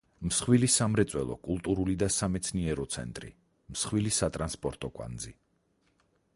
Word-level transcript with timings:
მსხვილი 0.27 0.69
სამრეწველო, 0.75 1.35
კულტურული 1.47 1.95
და 2.05 2.09
სამეცნიერო 2.15 2.87
ცენტრი, 2.95 3.31
მსხვილი 3.75 4.17
სატრანსპორტო 4.21 4.93
კვანძი. 4.99 5.39